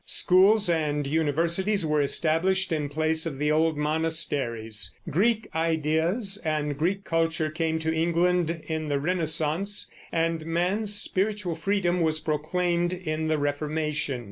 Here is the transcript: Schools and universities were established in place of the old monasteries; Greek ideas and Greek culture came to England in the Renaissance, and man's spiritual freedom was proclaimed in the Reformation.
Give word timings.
Schools 0.07 0.67
and 0.67 1.05
universities 1.05 1.85
were 1.85 2.01
established 2.01 2.71
in 2.71 2.89
place 2.89 3.27
of 3.27 3.37
the 3.37 3.51
old 3.51 3.77
monasteries; 3.77 4.91
Greek 5.11 5.47
ideas 5.53 6.41
and 6.43 6.75
Greek 6.75 7.03
culture 7.03 7.51
came 7.51 7.77
to 7.77 7.93
England 7.93 8.63
in 8.67 8.87
the 8.89 8.99
Renaissance, 8.99 9.91
and 10.11 10.43
man's 10.43 10.99
spiritual 10.99 11.53
freedom 11.53 12.01
was 12.01 12.19
proclaimed 12.19 12.93
in 12.93 13.27
the 13.27 13.37
Reformation. 13.37 14.19